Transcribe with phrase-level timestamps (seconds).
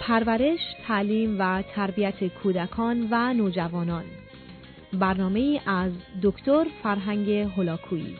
[0.00, 4.04] پرورش، تعلیم و تربیت کودکان و نوجوانان.
[4.92, 5.92] برنامه از
[6.22, 8.16] دکتر فرهنگ هلاکویی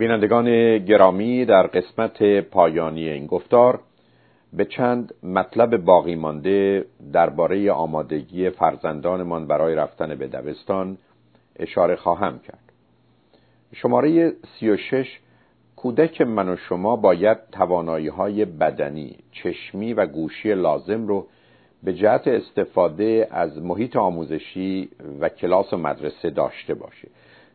[0.00, 3.80] بینندگان گرامی در قسمت پایانی این گفتار
[4.52, 10.98] به چند مطلب باقی مانده درباره آمادگی فرزندانمان برای رفتن به دبستان
[11.56, 12.72] اشاره خواهم کرد.
[13.74, 15.18] شماره 36
[15.76, 21.26] کودک من و شما باید توانایی های بدنی، چشمی و گوشی لازم رو
[21.82, 24.88] به جهت استفاده از محیط آموزشی
[25.20, 27.08] و کلاس و مدرسه داشته باشه.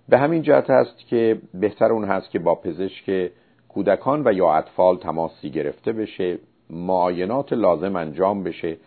[0.09, 3.31] به همین جهت است که بهتر اون هست که با پزشک
[3.69, 6.37] کودکان و یا اطفال تماسی گرفته بشه
[6.69, 8.77] معاینات لازم انجام بشه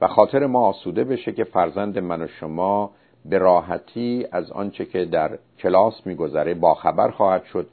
[0.00, 2.90] و خاطر ما آسوده بشه که فرزند من و شما
[3.24, 7.66] به راحتی از آنچه که در کلاس میگذره باخبر خواهد شد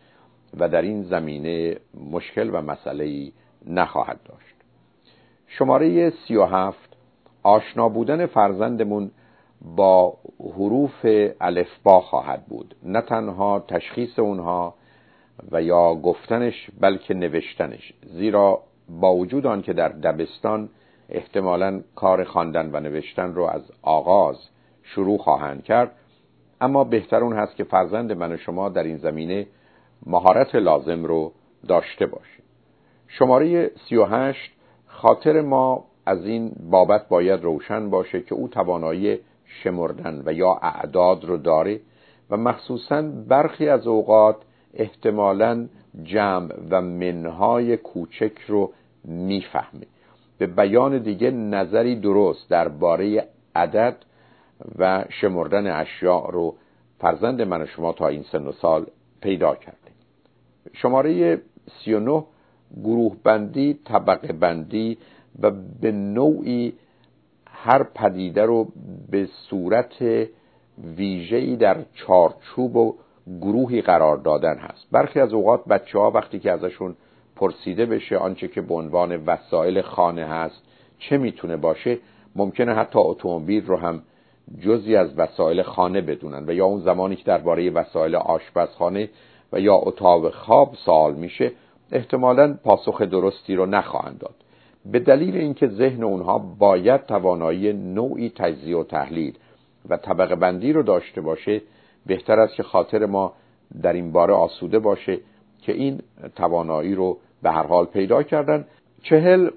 [0.59, 1.77] و در این زمینه
[2.11, 3.31] مشکل و مسئله
[3.67, 4.55] نخواهد داشت.
[5.47, 6.97] شماره سی و هفت
[7.43, 9.11] آشنا بودن فرزندمون
[9.61, 11.05] با حروف
[11.41, 12.75] الفبا خواهد بود.
[12.83, 14.73] نه تنها تشخیص اونها
[15.51, 17.93] و یا گفتنش بلکه نوشتنش.
[18.03, 20.69] زیرا با وجود آن که در دبستان
[21.09, 24.37] احتمالا کار خواندن و نوشتن رو از آغاز
[24.83, 25.91] شروع خواهند کرد
[26.61, 29.47] اما بهتر اون هست که فرزند من و شما در این زمینه
[30.05, 31.31] مهارت لازم رو
[31.67, 32.43] داشته باشه
[33.07, 34.51] شماره 38
[34.87, 39.19] خاطر ما از این بابت باید روشن باشه که او توانایی
[39.63, 41.79] شمردن و یا اعداد رو داره
[42.29, 44.35] و مخصوصا برخی از اوقات
[44.73, 45.67] احتمالا
[46.03, 48.71] جمع و منهای کوچک رو
[49.03, 49.85] می‌فهمه
[50.37, 53.95] به بیان دیگه نظری درست درباره عدد
[54.79, 56.55] و شمردن اشیاء رو
[56.99, 58.85] فرزند من و شما تا این سن و سال
[59.21, 59.77] پیدا کرده
[60.73, 61.41] شماره
[61.83, 62.23] 39
[62.83, 64.97] گروه بندی طبقه بندی
[65.41, 65.51] و
[65.81, 66.73] به نوعی
[67.63, 68.67] هر پدیده رو
[69.11, 70.03] به صورت
[70.97, 72.95] ویژه‌ای در چارچوب و
[73.41, 74.87] گروهی قرار دادن هست.
[74.91, 76.95] برخی از اوقات بچه ها وقتی که ازشون
[77.35, 80.61] پرسیده بشه آنچه که به عنوان وسایل خانه هست
[80.99, 81.97] چه می‌تونه باشه
[82.35, 84.01] ممکنه حتی اتومبیل رو هم
[84.61, 89.09] جزی از وسایل خانه بدونن و یا اون زمانی که درباره وسایل آشپزخانه
[89.53, 91.51] و یا اتاق خواب سوال میشه
[91.91, 94.35] احتمالا پاسخ درستی رو نخواهند داد.
[94.91, 99.37] به دلیل اینکه ذهن اونها باید توانایی نوعی تجزیه و تحلیل
[99.89, 101.61] و طبقه بندی رو داشته باشه
[102.05, 103.33] بهتر است که خاطر ما
[103.81, 105.19] در این باره آسوده باشه
[105.61, 106.01] که این
[106.35, 108.65] توانایی رو به هر حال پیدا کردن.
[109.03, 109.49] چهل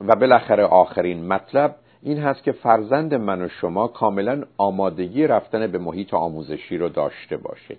[0.00, 5.78] و بالاخره آخرین مطلب این هست که فرزند من و شما کاملا آمادگی رفتن به
[5.78, 7.76] محیط آموزشی رو داشته باشه.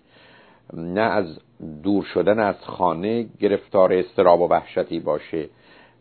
[0.74, 1.40] نه از
[1.84, 5.50] دور شدن از خانه گرفتار استراب و وحشتی باشه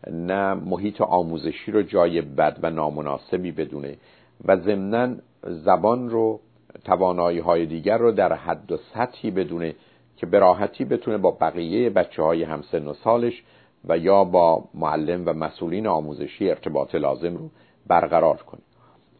[0.06, 3.96] نه محیط آموزشی رو جای بد و نامناسبی بدونه
[4.44, 6.40] و ضمنا زبان رو
[6.84, 9.74] توانایی های دیگر رو در حد و سطحی بدونه
[10.16, 13.42] که به راحتی بتونه با بقیه بچه های همسن و سالش
[13.88, 17.50] و یا با معلم و مسئولین آموزشی ارتباط لازم رو
[17.86, 18.60] برقرار کنه.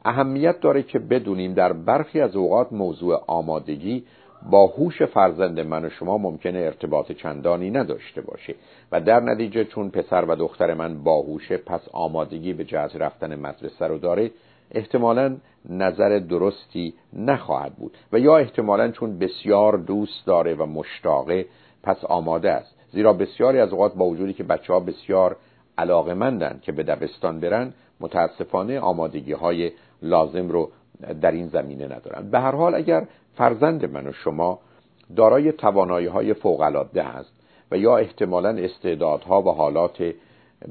[0.05, 4.05] اهمیت داره که بدونیم در برخی از اوقات موضوع آمادگی
[4.51, 8.55] با هوش فرزند من و شما ممکنه ارتباط چندانی نداشته باشه
[8.93, 13.87] و در نتیجه چون پسر و دختر من باهوشه پس آمادگی به جهت رفتن مدرسه
[13.87, 14.31] رو داره
[14.71, 15.37] احتمالا
[15.69, 17.97] نظر درستی نخواهد بود.
[18.13, 21.47] و یا احتمالا چون بسیار دوست داره و مشتاقه
[21.83, 22.77] پس آماده است.
[22.93, 25.37] زیرا بسیاری از اوقات با وجودی که بچه ها بسیار
[25.79, 26.15] علاقه
[26.63, 29.73] که به دبستان برن متاسفانه آمادگی های
[30.03, 30.71] لازم رو
[31.21, 32.31] در این زمینه ندارن.
[32.31, 34.59] به هر حال اگر فرزند من و شما
[35.17, 37.33] دارای توانایی های فوق العاده است
[37.71, 40.13] و یا احتمالا استعدادها و حالات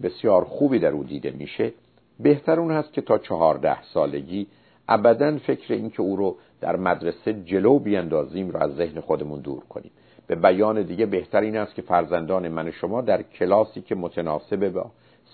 [0.04, 1.74] بسیار خوبی در او دیده میشه
[2.20, 4.48] بهتر اون هست که تا چهارده سالگی
[4.90, 9.60] ابدا فکر این که او رو در مدرسه جلو بیندازیم رو از ذهن خودمون دور
[9.60, 9.92] کنیم.
[10.28, 14.92] به بیان دیگه بهتر این است که فرزندان من شما در کلاسی که متناسب با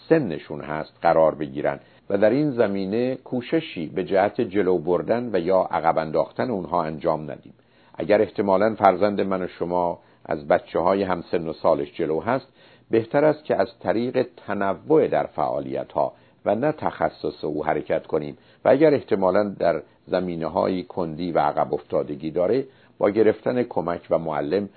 [0.10, 1.80] سنشون هست قرار بگیرن.
[2.10, 7.32] و در این زمینه کوششی به جهت جلو بردن و یا عقب انداختن اونها انجام
[7.32, 7.54] ندیم.
[7.96, 12.48] اگر احتمالا فرزند من و شما از بچه های همسن و سالش جلو هست
[12.92, 16.14] بهتر است که از طریق تنوع در فعالیت ها
[16.46, 18.38] و نه تخصص او حرکت کنیم.
[18.66, 22.66] و اگر احتمالا در زمینه های کندی و عقب افتادگی داره
[22.98, 24.70] با گرفتن کمک و معلم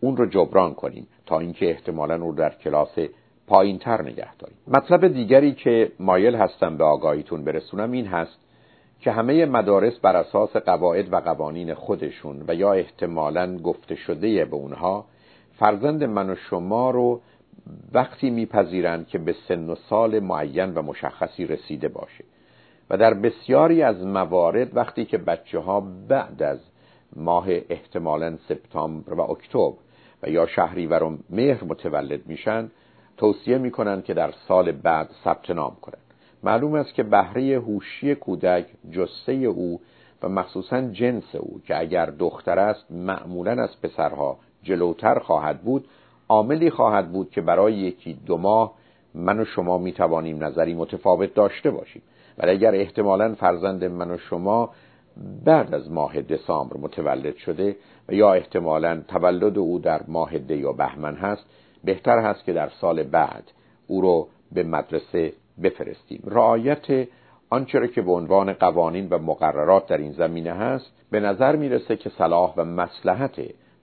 [0.00, 2.98] اون رو جبران کنیم تا اینکه احتمالا او در کلاس
[3.46, 4.56] پایین تر نگه داریم.
[4.68, 8.38] مطلب دیگری که مایل هستم به آگاهیتون برسونم این هست
[9.00, 14.56] که همه مدارس بر اساس قواعد و قوانین خودشون و یا احتمالا گفته شده به
[14.56, 15.04] اونها
[15.58, 17.20] فرزند من و شما رو
[17.92, 22.24] وقتی میپذیرند که به سن و سال معین و مشخصی رسیده باشه.
[22.90, 26.58] و در بسیاری از موارد وقتی که بچه ها بعد از
[27.16, 29.72] ماه احتمالا سپتامبر و اکتبر
[30.22, 32.70] و یا شهریور و مهر متولد میشن
[33.16, 36.00] توصیه می‌کنن که در سال بعد ثبت نام کنند.
[36.42, 39.80] معلوم است که بهره هوشی کودک جسه او
[40.22, 45.84] و مخصوصا جنس او که اگر دختر است معمولا از پسرها جلوتر خواهد بود
[46.28, 48.72] عاملی خواهد بود که برای یکی دو ماه
[49.14, 52.02] من و شما می توانیم نظری متفاوت داشته باشیم.
[52.38, 54.70] ولی اگر احتمالا فرزند من و شما
[55.44, 57.76] بعد از ماه دسامبر متولد شده
[58.08, 61.44] و یا احتمالا تولد او در ماه دی یا بهمن هست
[61.86, 63.44] بهتر هست که در سال بعد
[63.86, 66.22] او رو به مدرسه بفرستیم.
[66.26, 67.08] رعایت
[67.50, 72.10] آنچه که به عنوان قوانین و مقررات در این زمینه هست به نظر می‌رسه که
[72.10, 73.40] صلاح و مسلحت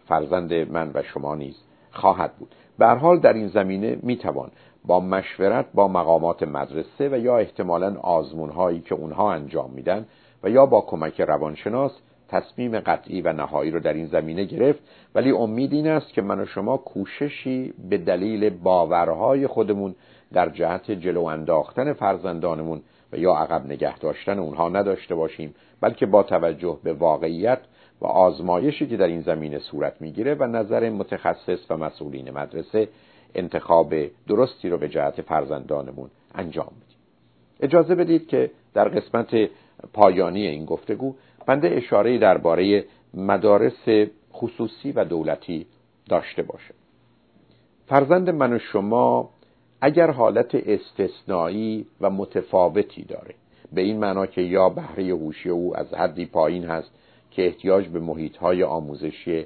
[0.08, 1.56] فرزند من و شما نیز
[1.92, 2.56] خواهد بود.
[2.78, 4.52] به حال در این زمینه می‌توان
[4.86, 10.06] با مشورت با مقامات مدرسه و یا احتمالا آزمون هایی که اونها انجام میدن
[10.44, 11.92] و یا با کمک روانشناس
[12.34, 14.80] تصمیم قطعی و نهایی رو در این زمینه گرفت.
[15.16, 19.96] ولی امید این است که من و شما کوششی به دلیل باورهای خودمون
[20.34, 22.82] در جهت جلو انداختن فرزندانمون
[23.12, 27.60] و یا عقب نگه داشتن اونها نداشته باشیم بلکه با توجه به واقعیت
[28.02, 32.90] و آزمایشی که در این زمینه صورت می‌گیره و نظر متخصص و مسئولین مدرسه
[33.36, 33.94] انتخاب
[34.28, 36.98] درستی رو به جهت فرزندانمون انجام بدیم.
[37.60, 39.50] اجازه بدید که در قسمت
[39.94, 41.16] پایانی این گفتگو
[41.46, 45.66] بنده اشاره درباره مدارس خصوصی و دولتی
[46.10, 46.74] داشته باشه
[47.88, 49.30] فرزند من و شما
[49.82, 53.36] اگر حالت استثنایی و متفاوتی داره
[53.74, 56.92] به این معنا که یا بهره هوشی او از حدی پایین هست
[57.32, 59.46] که احتیاج به محیطهای آموزشی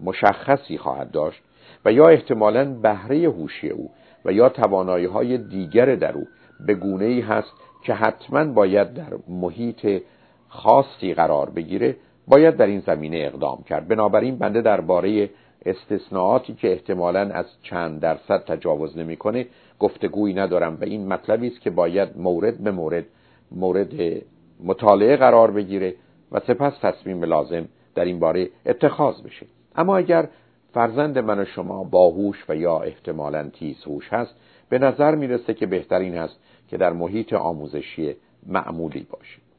[0.00, 1.42] مشخصی خواهد داشت
[1.84, 3.90] و یا احتمالا بهره هوشی او
[4.24, 6.26] و یا توانایی های دیگر در او
[6.66, 7.52] به گونه ای هست
[7.84, 10.02] که حتما باید در محیط
[10.54, 11.96] خاصی قرار بگیره
[12.28, 13.88] باید در این زمینه اقدام کرد.
[13.88, 15.30] بنابراین بنده درباره
[15.66, 19.46] استثناءاتی که احتمالا از چند درصد تجاوز نمی‌کنه
[19.78, 23.04] گفتگویی ندارم و این مطلبی است که باید مورد به مورد
[23.52, 23.92] مورد
[24.64, 25.94] مطالعه قرار بگیره
[26.32, 29.46] و سپس تصمیم لازم در این باره اتخاذ بشه.
[29.76, 30.28] اما اگر
[30.74, 33.50] فرزند من و شما باهوش و یا احتمالا
[33.86, 34.34] هوش هست
[34.68, 36.36] به نظر می‌رسه که بهترین است
[36.68, 38.16] که در محیط آموزشی
[38.46, 39.51] معمولی باشه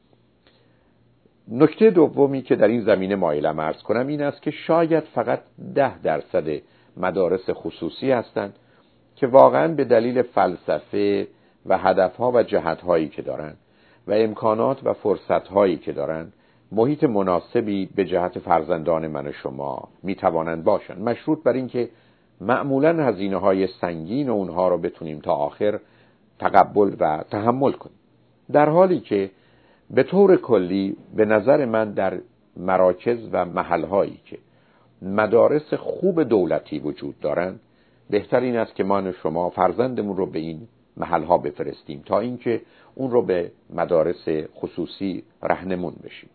[1.48, 5.40] نکته دومی که در این زمینه مایلم ارز کنم این است که شاید فقط
[5.74, 6.44] ده درصد
[6.96, 8.56] مدارس خصوصی هستند
[9.16, 11.26] که واقعا به دلیل فلسفه
[11.66, 13.56] و هدفها و جهتهایی که دارند
[14.06, 16.32] و امکانات و فرصتهایی که دارند
[16.72, 21.02] محیط مناسبی به جهت فرزندان من و شما می توانند باشند.
[21.02, 21.88] مشروط بر اینکه
[22.40, 25.80] معمولا هزینه های سنگین اونها رو بتونیم تا آخر
[26.38, 27.96] تقبل و تحمل کنیم.
[28.52, 29.30] در حالی که
[29.90, 32.20] به طور کلی به نظر من در
[32.56, 34.38] مراکز و محلهایی که
[35.02, 37.60] مدارس خوب دولتی وجود دارند
[38.10, 42.60] بهتر این است که ما شما فرزندمون رو به این محلها بفرستیم تا اینکه
[42.94, 46.30] اون رو به مدارس خصوصی رهنمون بشیم.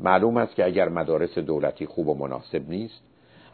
[0.00, 3.02] معلوم است که اگر مدارس دولتی خوب و مناسب نیست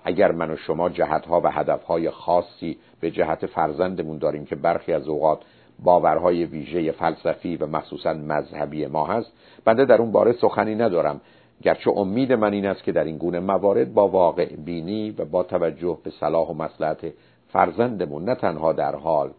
[0.05, 5.09] اگر من و شما جهتها و هدفهای خاصی به جهت فرزندمون داریم که برخی از
[5.09, 5.41] اوقات
[5.85, 9.33] باورهای ویژه فلسفی و مخصوصا مذهبی ما هست.
[9.65, 11.21] بنده در اون باره سخنی ندارم.
[11.63, 15.43] گرچه امید من این است که در این گونه موارد با واقع بینی و با
[15.43, 17.13] توجه به صلاح و مسلحت
[17.49, 19.31] فرزندمون نه تنها در حال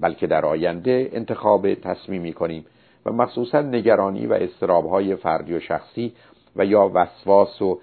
[0.00, 2.64] بلکه در آینده انتخاب تصمیمی کنیم
[3.06, 6.12] و مخصوصا نگرانی و استرابهای فردی و شخصی
[6.56, 7.78] و یا وسواس و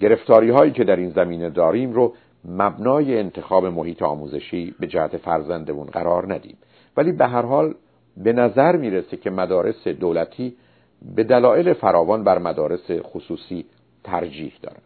[0.00, 2.14] گرفتاری هایی که در این زمینه داریم رو
[2.44, 6.56] مبنای انتخاب محیط آموزشی به جهت فرزندمون قرار ندیم.
[6.96, 7.74] ولی به هر حال
[8.16, 10.56] به نظر می‌رسه که مدارس دولتی
[11.14, 13.64] به دلایل فراوان بر مدارس خصوصی
[14.04, 14.82] ترجیح دارن.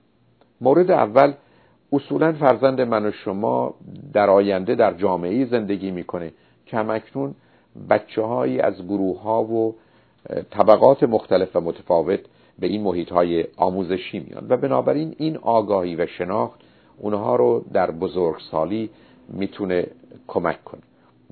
[0.61, 1.33] مورد اول
[1.93, 3.75] اصولا فرزند من و شما
[4.13, 6.33] در آینده در جامعه زندگی می‌کنه.
[6.67, 7.35] که همکنون
[7.91, 9.75] بچه هایی از گروه ها و
[10.51, 12.21] طبقات مختلف و متفاوت
[12.59, 16.61] به این محیط های آموزشی میان و بنابراین این آگاهی و شناخت
[16.99, 18.91] اونها رو در بزرگسالی
[19.29, 19.87] می‌تونه
[20.27, 20.81] کمک کنه.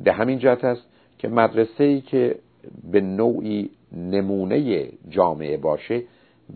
[0.04, 0.82] به همین جهت است
[1.18, 2.37] که مدرسه ای که
[2.92, 6.02] به نوعی نمونه جامعه باشه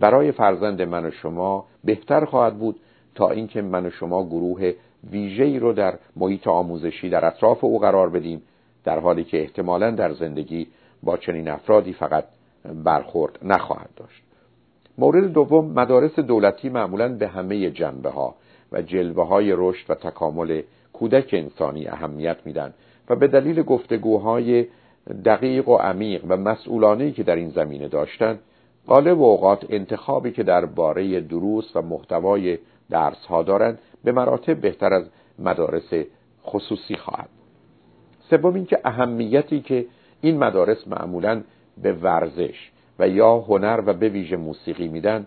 [0.01, 2.77] برای فرزند من و شما بهتر خواهد بود
[3.15, 4.73] تا اینکه من و شما گروه
[5.11, 8.43] ویژه‌ای رو در محیط آموزشی در اطراف او قرار بدیم
[8.85, 10.67] در حالی که احتمالا در زندگی
[11.03, 12.25] با چنین افرادی فقط
[12.85, 14.23] برخورد نخواهد داشت.
[14.99, 18.35] مورد دوم مدارس دولتی معمولا به همه جنبه ها
[18.73, 20.63] و جلوه های رشد و تکامل
[20.93, 22.75] کودک انسانی اهمیت میدن.
[23.11, 24.67] و به دلیل گفتگوهای
[25.25, 28.39] دقیق و عمیق و مسئولانه که در این زمینه داشتند
[28.89, 32.59] غالب اوقات انتخابی که درباره دروس و محتوای
[32.91, 35.05] درس ها دارند به مراتب بهتر از
[35.39, 36.07] مدارس
[36.45, 37.29] خصوصی خواهد
[38.31, 39.87] سوم اینکه اهمیتی که
[40.21, 41.43] این مدارس معمولا
[41.83, 45.27] به ورزش و یا هنر و به ویژه موسیقی میدن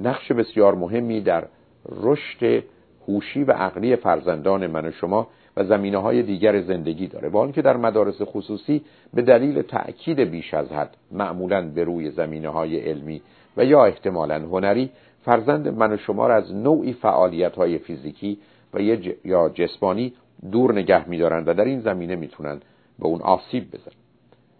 [0.00, 1.44] نقش بسیار مهمی در
[1.88, 2.64] رشد
[3.08, 5.28] هوشی و عقلی فرزندان من و شما
[5.58, 7.28] و زمینه های دیگر زندگی داره.
[7.28, 8.82] با که در مدارس خصوصی
[9.14, 13.22] به دلیل تأکید بیش از حد معمولا به روی زمینه های علمی
[13.56, 14.90] و یا احتمالا هنری
[15.24, 18.38] فرزند من و شما را از نوعی فعالیت های فیزیکی
[18.74, 18.80] و
[19.24, 20.12] یا جسمانی
[20.52, 22.60] دور نگه میدارند و در این زمینه می‌تونن
[22.98, 23.94] به اون آسیب بزنن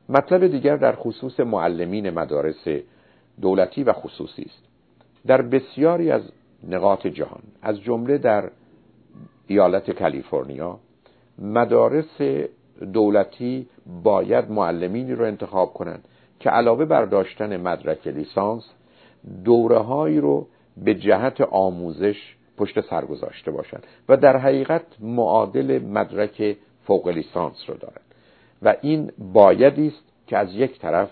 [0.09, 2.69] مطلب دیگر در خصوص معلمین مدارس
[3.41, 4.63] دولتی و خصوصی است.
[5.27, 6.23] در بسیاری از
[6.69, 8.51] نقاط جهان از جمله در
[9.47, 10.79] ایالت کالیفرنیا
[11.39, 12.21] مدارس
[12.93, 13.67] دولتی
[14.03, 16.05] باید معلمینی رو انتخاب کنند
[16.41, 18.71] که علاوه بر داشتن مدرک لیسانس
[19.45, 26.57] دوره هایی رو به جهت آموزش پشت سر گذاشته باشند و در حقیقت معادل مدرک
[26.85, 28.01] فوق لیسانس رو دارند.
[28.63, 31.11] و این بایدی است که از یک طرف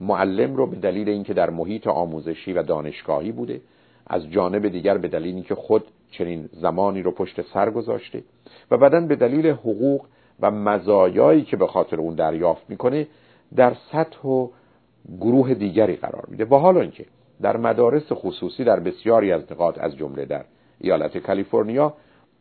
[0.00, 3.60] معلم رو به دلیل اینکه در محیط آموزشی و دانشگاهی بوده
[4.06, 8.22] از جانب دیگر به دلیل اینکه خود چنین زمانی رو پشت سر گذاشته
[8.70, 10.06] و بعدا به دلیل حقوق
[10.40, 13.06] و مزایایی که به خاطر اون دریافت می‌کنه
[13.56, 14.48] در سطح و
[15.20, 16.44] گروه دیگری قرار میده.
[16.44, 17.04] با حال اینکه
[17.42, 20.44] در مدارس خصوصی در بسیاری از نقاط از جمله در
[20.80, 21.94] ایالت کالیفرنیا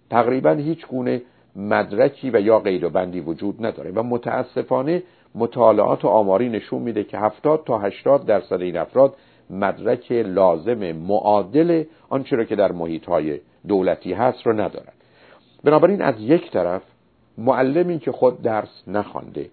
[0.10, 1.22] تقریبا هیچ گونه
[1.56, 5.04] مدرکی و یا قید و بندی وجود نداره و متاسفانه
[5.36, 9.16] مطالعات و آماری نشون میده که 70 تا 80 درصد این افراد
[9.50, 14.94] مدرک لازم معادل آنچه را که در محیط های دولتی هست رو ندارن.
[15.64, 16.82] بنابراین از یک طرف
[17.38, 19.50] معلمی که خود درس نخوانده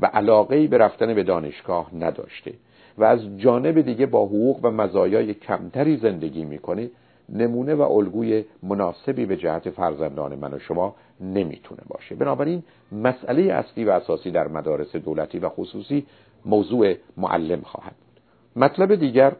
[0.00, 2.54] و علاقه به رفتن به دانشگاه نداشته
[2.98, 6.90] و از جانب دیگه با حقوق و مزایای کمتری زندگی می‌کنه
[7.28, 12.14] نمونه و الگوی مناسبی به جهت فرزندان من و شما نمی‌تونه باشه.
[12.14, 12.62] بنابراین
[12.92, 16.06] مسئله اصلی و اساسی در مدارس دولتی و خصوصی
[16.44, 18.20] موضوع معلم خواهد بود.
[18.64, 19.32] مطلب دیگر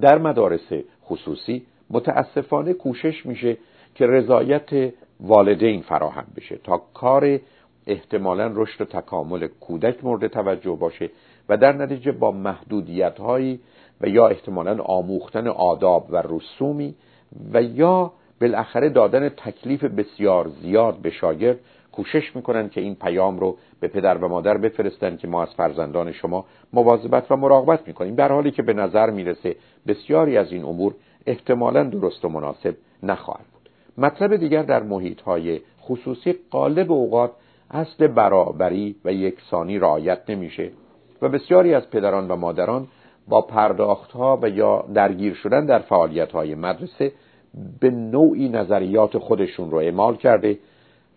[0.00, 0.72] در مدارس
[1.04, 3.56] خصوصی متاسفانه کوشش میشه
[3.94, 7.38] که رضایت والدین فراهم بشه تا کار
[7.86, 11.10] احتمالا رشد و تکامل کودک مورد توجه باشه
[11.48, 13.60] و در نتیجه با محدودیت هایی
[14.00, 16.94] و یا احتمالا آموختن آداب و رسومی
[17.52, 21.58] و یا بالاخره دادن تکلیف بسیار زیاد به شاگرد
[21.92, 26.12] کوشش می‌کنن که این پیام رو به پدر و مادر بفرستن که ما از فرزندان
[26.12, 28.14] شما مواظبت و مراقبت می‌کنیم.
[28.14, 29.56] در حالی که به نظر می‌رسه
[29.86, 30.94] بسیاری از این امور
[31.26, 33.55] احتمالا درست و مناسب نخواهد
[33.98, 37.30] مطلب دیگر در محیط های خصوصی قالب اوقات
[37.70, 40.70] اصل برابری و یکسانی رعایت نمیشه
[41.22, 42.86] و بسیاری از پدران و مادران
[43.28, 47.12] با پرداخت ها و یا درگیر شدن در فعالیت های مدرسه
[47.80, 50.58] به نوعی نظریات خودشون رو اعمال کرده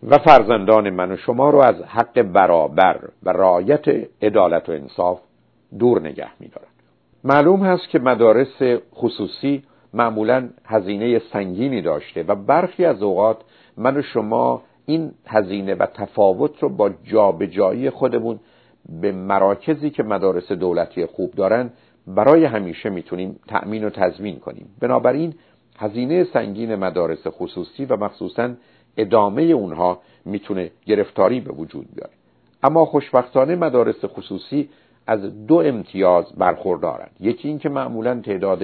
[0.08, 3.84] و فرزندان من و شما رو از حق برابر و رعایت
[4.22, 5.20] عدالت و انصاف
[5.78, 6.66] دور نگه میدارن.
[7.24, 8.62] معلوم هست که مدارس
[8.94, 9.62] خصوصی
[9.94, 13.36] معمولا هزینه سنگینی داشته و برخی از اوقات
[13.76, 18.40] من و شما این هزینه و تفاوت رو با جابجایی خودمون
[19.00, 21.70] به مراکزی که مدارس دولتی خوب دارن
[22.06, 24.68] برای همیشه می‌تونیم تأمین و تضمین کنیم.
[24.80, 25.34] بنابراین
[25.78, 28.50] هزینه سنگین مدارس خصوصی و مخصوصا
[28.96, 32.12] ادامه اونها می‌تونه گرفتاری به وجود بیاره.
[32.62, 34.68] اما خوشبختانه مدارس خصوصی
[35.06, 38.62] از دو امتیاز برخوردارند یکی اینکه معمولا تعداد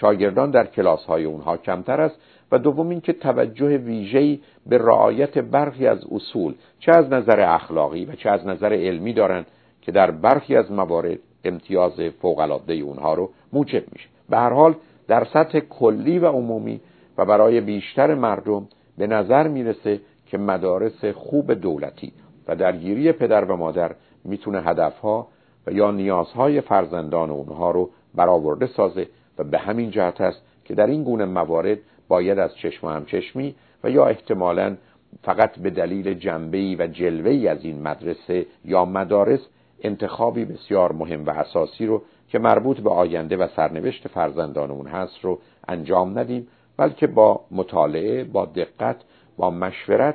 [0.00, 2.16] شاگردان در کلاس های اونها کمتر است
[2.52, 8.12] و دوم اینکه توجه ویژه‌ای به رعایت برخی از اصول چه از نظر اخلاقی و
[8.12, 9.46] چه از نظر علمی دارند
[9.82, 14.08] که در برخی از موارد امتیاز فوق‌العاده اونها رو موجب میشه.
[14.30, 14.74] به هر حال
[15.08, 16.80] در سطح کلی و عمومی
[17.18, 22.12] و برای بیشتر مردم به نظر می‌رسه که مدارس خوب دولتی
[22.48, 25.28] و درگیری پدر و مادر می‌تونه هدفها
[25.66, 29.06] و یا نیازهای فرزندان اونها رو برآورده سازه
[29.38, 31.78] و به همین جهت است که در این گونه موارد
[32.08, 34.76] باید از چشم و همچشمی و یا احتمالا
[35.22, 39.40] فقط به دلیل جنبه‌ای و جلوه‌ای از این مدرسه یا مدارس
[39.82, 45.38] انتخابی بسیار مهم و اساسی رو که مربوط به آینده و سرنوشت فرزندانمون هست رو
[45.68, 48.96] انجام ندیم بلکه با مطالعه با دقت
[49.36, 50.14] با مشورت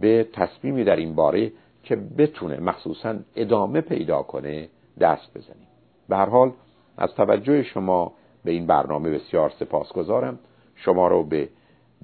[0.00, 4.68] به تصمیمی در این باره که بتونه مخصوصا ادامه پیدا کنه
[5.00, 5.66] دست بزنیم.
[6.08, 6.52] به هر حال
[6.98, 8.12] از توجه شما
[8.44, 10.38] به این برنامه بسیار سپاسگزارم.
[10.76, 11.48] شما رو به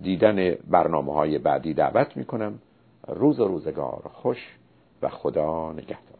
[0.02, 2.58] دیدن برنامه های بعدی دعوت می کنم
[3.08, 4.38] روز و روزگار خوش
[5.02, 6.16] و خدا نگهدار.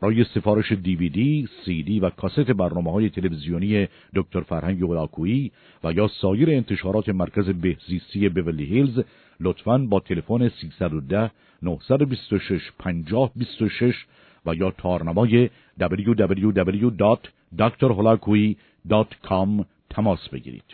[0.00, 5.52] برای سفارش دیویدی، سی دی و کاست برنامه های تلویزیونی دکتر فرهنگ ولاکویی
[5.84, 9.00] و یا سایر انتشارات مرکز بهزیستی بیولی هیلز
[9.40, 11.30] لطفاً با تلفن 310
[11.62, 14.06] 926 5026
[14.46, 15.50] و یا تارنمای
[17.58, 20.64] www.drholakui.com تماس بگیرید.